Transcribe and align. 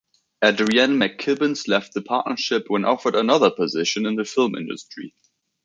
Adrienne 0.43 0.97
McKibbins 0.97 1.67
left 1.67 1.93
the 1.93 2.01
partnership 2.01 2.65
when 2.71 2.85
offered 2.85 3.13
another 3.13 3.51
position 3.51 4.07
in 4.07 4.15
the 4.15 4.25
film 4.25 4.55
industry. 4.55 5.13